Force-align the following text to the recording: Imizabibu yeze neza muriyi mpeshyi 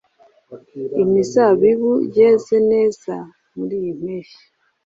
Imizabibu 1.03 1.91
yeze 2.17 2.55
neza 2.71 3.13
muriyi 3.55 3.91
mpeshyi 3.99 4.43